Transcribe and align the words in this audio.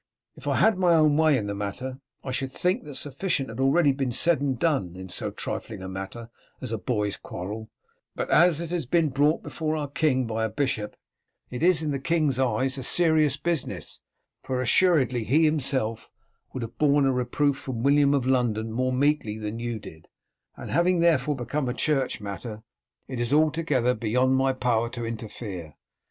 If 0.35 0.47
I 0.47 0.55
had 0.55 0.79
my 0.79 0.95
own 0.95 1.15
way 1.15 1.37
in 1.37 1.45
the 1.45 1.53
matter, 1.53 1.99
I 2.23 2.31
should 2.31 2.51
think 2.51 2.85
that 2.85 2.95
sufficient 2.95 3.49
had 3.49 3.59
already 3.59 3.91
been 3.91 4.11
said 4.11 4.41
and 4.41 4.57
done 4.57 4.95
in 4.95 5.09
so 5.09 5.29
trifling 5.29 5.83
a 5.83 5.87
matter 5.87 6.31
as 6.59 6.71
a 6.71 6.79
boys' 6.79 7.17
quarrel; 7.17 7.69
but 8.15 8.27
as 8.31 8.59
it 8.59 8.71
has 8.71 8.87
been 8.87 9.09
brought 9.09 9.43
before 9.43 9.75
our 9.75 9.87
king 9.87 10.25
by 10.25 10.43
a 10.43 10.49
bishop, 10.49 10.95
it 11.51 11.61
is 11.61 11.83
in 11.83 11.91
the 11.91 11.99
king's 11.99 12.39
eyes 12.39 12.79
a 12.79 12.83
serious 12.83 13.37
business, 13.37 14.01
for 14.41 14.59
assuredly 14.59 15.23
he 15.23 15.45
himself 15.45 16.09
would 16.51 16.63
have 16.63 16.79
borne 16.79 17.05
a 17.05 17.11
reproof 17.13 17.55
from 17.57 17.83
William 17.83 18.15
of 18.15 18.25
London 18.25 18.71
more 18.71 18.91
meekly 18.93 19.37
than 19.37 19.59
you 19.59 19.77
did, 19.77 20.07
and 20.57 20.71
having 20.71 20.99
therefore 20.99 21.35
become 21.35 21.69
a 21.69 21.75
church 21.75 22.19
matter, 22.19 22.63
it 23.07 23.19
is 23.19 23.31
altogether 23.31 23.93
beyond 23.93 24.35
my 24.35 24.51
power 24.51 24.89
to 24.89 25.05
interfere. 25.05 25.75